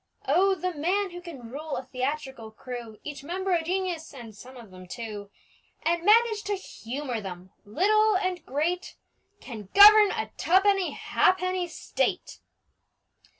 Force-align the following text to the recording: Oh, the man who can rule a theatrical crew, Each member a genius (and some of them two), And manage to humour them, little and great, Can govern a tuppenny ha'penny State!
Oh, 0.27 0.55
the 0.55 0.73
man 0.73 1.11
who 1.11 1.21
can 1.21 1.51
rule 1.51 1.75
a 1.77 1.85
theatrical 1.85 2.49
crew, 2.49 2.97
Each 3.03 3.23
member 3.23 3.51
a 3.51 3.63
genius 3.63 4.15
(and 4.15 4.35
some 4.35 4.57
of 4.57 4.71
them 4.71 4.87
two), 4.87 5.29
And 5.83 6.03
manage 6.03 6.41
to 6.45 6.55
humour 6.55 7.21
them, 7.21 7.51
little 7.65 8.17
and 8.17 8.43
great, 8.43 8.95
Can 9.41 9.69
govern 9.75 10.09
a 10.09 10.31
tuppenny 10.37 10.93
ha'penny 10.93 11.67
State! 11.67 12.39